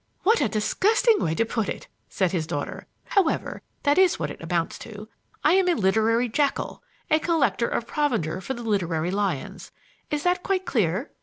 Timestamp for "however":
3.09-3.61